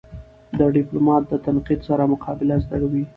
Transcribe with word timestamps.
د 0.57 0.59
ډيپلومات 0.75 1.23
د 1.27 1.33
تنقید 1.45 1.79
سره 1.89 2.03
مقابله 2.13 2.55
زده 2.63 2.85
وي. 2.91 3.03